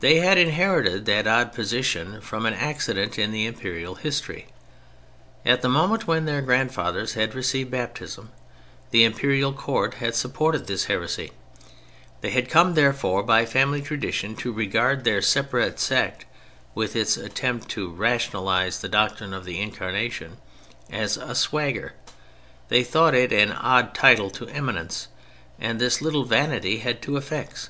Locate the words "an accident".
2.46-3.18